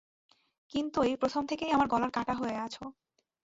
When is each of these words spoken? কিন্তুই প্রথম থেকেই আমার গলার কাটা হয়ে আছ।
কিন্তুই 0.71 1.11
প্রথম 1.15 1.43
থেকেই 1.45 1.71
আমার 1.71 1.87
গলার 1.87 2.11
কাটা 2.11 2.33
হয়ে 2.33 2.57
আছ। 2.57 2.75